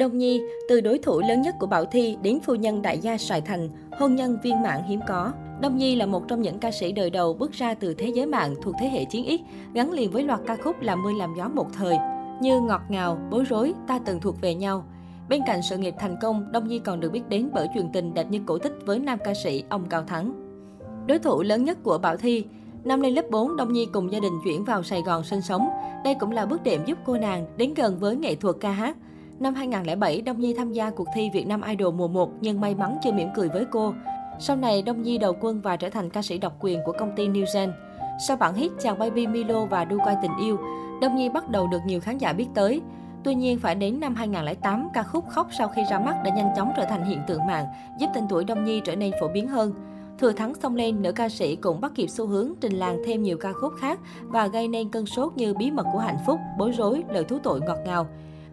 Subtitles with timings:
[0.00, 3.18] Đông Nhi, từ đối thủ lớn nhất của Bảo Thi đến phu nhân đại gia
[3.18, 3.68] Sài Thành,
[3.98, 5.32] hôn nhân viên mạng hiếm có.
[5.60, 8.26] Đông Nhi là một trong những ca sĩ đời đầu bước ra từ thế giới
[8.26, 9.38] mạng thuộc thế hệ 9X,
[9.74, 11.96] gắn liền với loạt ca khúc làm mưa làm gió một thời,
[12.40, 14.84] như Ngọt ngào, Bối rối, Ta từng thuộc về nhau.
[15.28, 18.14] Bên cạnh sự nghiệp thành công, Đông Nhi còn được biết đến bởi truyền tình
[18.14, 20.32] đẹp như cổ tích với nam ca sĩ ông Cao Thắng.
[21.06, 22.44] Đối thủ lớn nhất của Bảo Thi,
[22.84, 25.68] Năm lên lớp 4, Đông Nhi cùng gia đình chuyển vào Sài Gòn sinh sống.
[26.04, 28.96] Đây cũng là bước đệm giúp cô nàng đến gần với nghệ thuật ca hát.
[29.40, 32.74] Năm 2007, Đông Nhi tham gia cuộc thi Việt Nam Idol mùa 1 nhưng may
[32.74, 33.94] mắn chưa mỉm cười với cô.
[34.38, 37.12] Sau này, Đông Nhi đầu quân và trở thành ca sĩ độc quyền của công
[37.16, 37.72] ty New Gen.
[38.26, 40.58] Sau bản hit Chàng Baby Milo và Đu quay tình yêu,
[41.00, 42.80] Đông Nhi bắt đầu được nhiều khán giả biết tới.
[43.24, 46.52] Tuy nhiên, phải đến năm 2008, ca khúc Khóc sau khi ra mắt đã nhanh
[46.56, 47.66] chóng trở thành hiện tượng mạng,
[47.98, 49.72] giúp tên tuổi Đông Nhi trở nên phổ biến hơn.
[50.18, 53.22] Thừa thắng xông lên, nữ ca sĩ cũng bắt kịp xu hướng trình làng thêm
[53.22, 56.40] nhiều ca khúc khác và gây nên cơn sốt như Bí mật của hạnh phúc,
[56.58, 58.06] Bối rối, Lời thú tội ngọt ngào.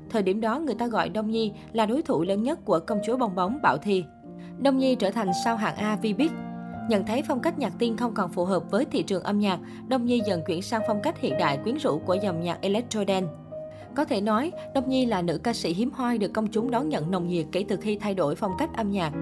[0.10, 3.00] Thời điểm đó, người ta gọi Đông Nhi là đối thủ lớn nhất của công
[3.06, 4.06] chúa bong bóng Bảo Thi.
[4.60, 6.30] Đông Nhi trở thành sao hạng A V-Big.
[6.90, 9.60] Nhận thấy phong cách nhạc tiên không còn phù hợp với thị trường âm nhạc,
[9.88, 13.04] Đông Nhi dần chuyển sang phong cách hiện đại quyến rũ của dòng nhạc electro
[13.08, 13.32] dance.
[13.96, 16.90] Có thể nói, Đông Nhi là nữ ca sĩ hiếm hoi được công chúng đón
[16.90, 19.14] nhận nồng nhiệt kể từ khi thay đổi phong cách âm nhạc.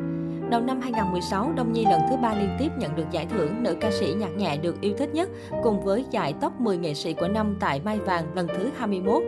[0.49, 3.75] Đầu năm 2016, Đông Nhi lần thứ ba liên tiếp nhận được giải thưởng nữ
[3.81, 5.29] ca sĩ nhạc nhẹ được yêu thích nhất
[5.63, 9.23] cùng với giải top 10 nghệ sĩ của năm tại Mai Vàng lần thứ 21.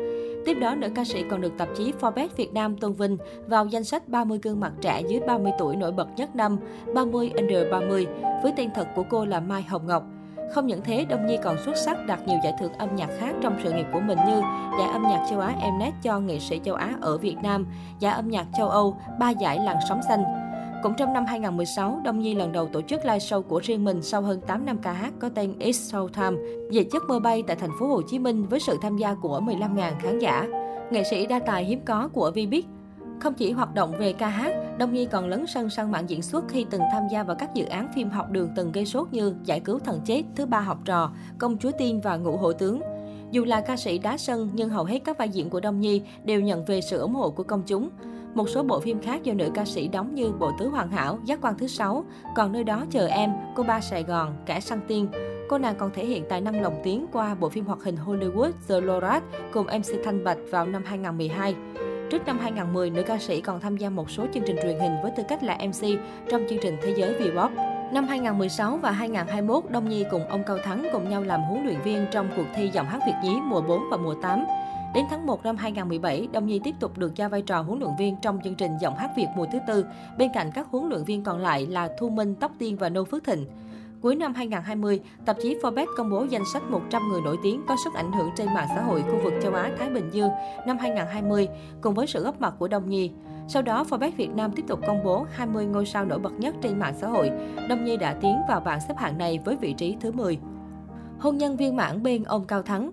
[0.47, 3.17] Tiếp đó, nữ ca sĩ còn được tạp chí Forbes Việt Nam tôn vinh
[3.47, 6.57] vào danh sách 30 gương mặt trẻ dưới 30 tuổi nổi bật nhất năm
[6.93, 8.07] 30 Under 30
[8.43, 10.03] với tên thật của cô là Mai Hồng Ngọc.
[10.53, 13.35] Không những thế, Đông Nhi còn xuất sắc đạt nhiều giải thưởng âm nhạc khác
[13.41, 14.41] trong sự nghiệp của mình như
[14.79, 17.67] giải âm nhạc châu Á Mnet cho nghệ sĩ châu Á ở Việt Nam,
[17.99, 20.23] giải âm nhạc châu Âu, ba giải làn sóng xanh.
[20.83, 24.01] Cũng trong năm 2016, Đông Nhi lần đầu tổ chức live show của riêng mình
[24.01, 27.43] sau hơn 8 năm ca hát có tên It's Show Time, về giấc mơ bay
[27.47, 30.47] tại thành phố Hồ Chí Minh với sự tham gia của 15.000 khán giả.
[30.91, 32.61] Nghệ sĩ đa tài hiếm có của Vbiz
[33.19, 36.21] không chỉ hoạt động về ca hát, Đông Nhi còn lấn sân sang mạng diễn
[36.21, 39.07] xuất khi từng tham gia vào các dự án phim học đường từng gây sốt
[39.11, 42.53] như Giải cứu thần chết, Thứ ba học trò, Công chúa tiên và Ngũ hộ
[42.53, 42.81] tướng.
[43.31, 46.01] Dù là ca sĩ đá sân nhưng hầu hết các vai diễn của Đông Nhi
[46.23, 47.89] đều nhận về sự ủng hộ của công chúng.
[48.33, 51.19] Một số bộ phim khác do nữ ca sĩ đóng như Bộ tứ hoàn hảo,
[51.23, 52.05] Giác quan thứ sáu,
[52.35, 55.07] Còn nơi đó chờ em, Cô ba Sài Gòn, Kẻ săn tiên.
[55.49, 58.51] Cô nàng còn thể hiện tài năng lồng tiếng qua bộ phim hoạt hình Hollywood
[58.67, 59.23] The Lorat
[59.53, 61.55] cùng MC Thanh Bạch vào năm 2012.
[62.09, 64.91] Trước năm 2010, nữ ca sĩ còn tham gia một số chương trình truyền hình
[65.03, 65.87] với tư cách là MC
[66.29, 67.49] trong chương trình Thế giới V-pop.
[67.93, 71.81] Năm 2016 và 2021, Đông Nhi cùng ông Cao Thắng cùng nhau làm huấn luyện
[71.81, 74.45] viên trong cuộc thi giọng hát Việt nhí mùa 4 và mùa 8.
[74.93, 77.91] Đến tháng 1 năm 2017, Đông Nhi tiếp tục được giao vai trò huấn luyện
[77.99, 79.85] viên trong chương trình giọng hát Việt mùa thứ tư,
[80.17, 83.03] bên cạnh các huấn luyện viên còn lại là Thu Minh, Tóc Tiên và Nô
[83.03, 83.45] Phước Thịnh.
[84.01, 87.75] Cuối năm 2020, tạp chí Forbes công bố danh sách 100 người nổi tiếng có
[87.83, 90.29] sức ảnh hưởng trên mạng xã hội khu vực châu Á Thái Bình Dương
[90.67, 91.47] năm 2020
[91.81, 93.11] cùng với sự góp mặt của Đông Nhi.
[93.47, 96.55] Sau đó, Forbes Việt Nam tiếp tục công bố 20 ngôi sao nổi bật nhất
[96.61, 97.31] trên mạng xã hội.
[97.69, 100.39] Đông Nhi đã tiến vào bảng xếp hạng này với vị trí thứ 10.
[101.19, 102.91] Hôn nhân viên mãn bên ông Cao Thắng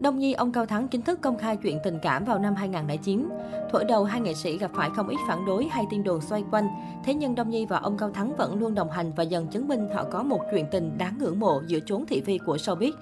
[0.00, 3.28] Đông Nhi, ông Cao Thắng chính thức công khai chuyện tình cảm vào năm 2009.
[3.70, 6.44] Thổi đầu, hai nghệ sĩ gặp phải không ít phản đối hay tin đồn xoay
[6.50, 6.68] quanh.
[7.04, 9.68] Thế nhưng Đông Nhi và ông Cao Thắng vẫn luôn đồng hành và dần chứng
[9.68, 12.92] minh họ có một chuyện tình đáng ngưỡng mộ giữa chốn thị phi của showbiz.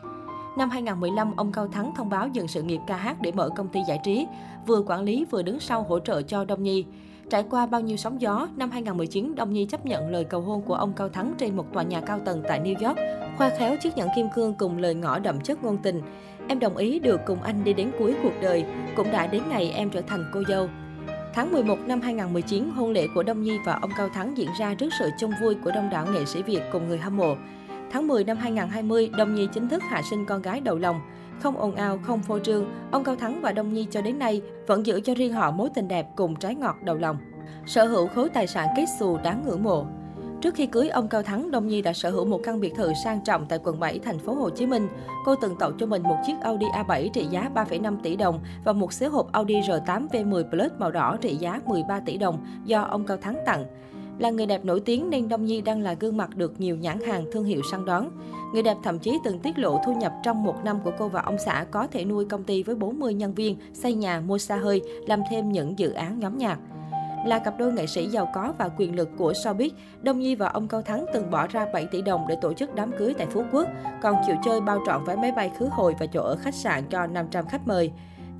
[0.58, 3.68] Năm 2015, ông Cao Thắng thông báo dừng sự nghiệp ca hát để mở công
[3.68, 4.26] ty giải trí,
[4.66, 6.84] vừa quản lý vừa đứng sau hỗ trợ cho Đông Nhi.
[7.30, 10.62] Trải qua bao nhiêu sóng gió, năm 2019, Đông Nhi chấp nhận lời cầu hôn
[10.62, 12.98] của ông Cao Thắng trên một tòa nhà cao tầng tại New York,
[13.38, 16.02] khoa khéo chiếc nhẫn kim cương cùng lời ngỏ đậm chất ngôn tình.
[16.52, 18.64] Em đồng ý được cùng anh đi đến cuối cuộc đời,
[18.96, 20.68] cũng đã đến ngày em trở thành cô dâu.
[21.34, 24.74] Tháng 11 năm 2019, hôn lễ của Đông Nhi và ông Cao Thắng diễn ra
[24.74, 27.36] trước sự chung vui của đông đảo nghệ sĩ Việt cùng người hâm mộ.
[27.90, 31.00] Tháng 10 năm 2020, Đông Nhi chính thức hạ sinh con gái đầu lòng.
[31.40, 34.42] Không ồn ào, không phô trương, ông Cao Thắng và Đông Nhi cho đến nay
[34.66, 37.16] vẫn giữ cho riêng họ mối tình đẹp cùng trái ngọt đầu lòng.
[37.66, 39.86] Sở hữu khối tài sản kết xù đáng ngưỡng mộ.
[40.42, 42.92] Trước khi cưới ông Cao Thắng, Đông Nhi đã sở hữu một căn biệt thự
[43.04, 44.88] sang trọng tại quận 7, thành phố Hồ Chí Minh.
[45.24, 48.72] Cô từng tậu cho mình một chiếc Audi A7 trị giá 3,5 tỷ đồng và
[48.72, 52.82] một xế hộp Audi R8 V10 Plus màu đỏ trị giá 13 tỷ đồng do
[52.82, 53.64] ông Cao Thắng tặng.
[54.18, 57.00] Là người đẹp nổi tiếng nên Đông Nhi đang là gương mặt được nhiều nhãn
[57.00, 58.10] hàng thương hiệu săn đón.
[58.52, 61.22] Người đẹp thậm chí từng tiết lộ thu nhập trong một năm của cô và
[61.22, 64.56] ông xã có thể nuôi công ty với 40 nhân viên, xây nhà, mua xa
[64.56, 66.58] hơi, làm thêm những dự án nhóm nhạc.
[67.24, 69.70] Là cặp đôi nghệ sĩ giàu có và quyền lực của showbiz,
[70.02, 72.74] Đông Nhi và ông Cao Thắng từng bỏ ra 7 tỷ đồng để tổ chức
[72.74, 73.68] đám cưới tại Phú Quốc,
[74.02, 76.84] còn chịu chơi bao trọn vé máy bay khứ hồi và chỗ ở khách sạn
[76.90, 77.90] cho 500 khách mời.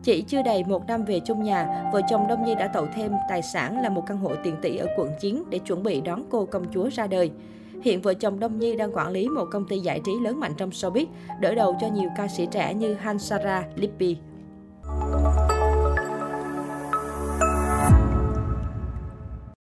[0.02, 3.12] Chỉ chưa đầy một năm về chung nhà, vợ chồng Đông Nhi đã tậu thêm
[3.28, 6.24] tài sản là một căn hộ tiền tỷ ở quận 9 để chuẩn bị đón
[6.30, 7.30] cô công chúa ra đời.
[7.82, 10.52] Hiện vợ chồng Đông Nhi đang quản lý một công ty giải trí lớn mạnh
[10.56, 11.06] trong showbiz,
[11.40, 14.16] đỡ đầu cho nhiều ca sĩ trẻ như Hansara, Lippy.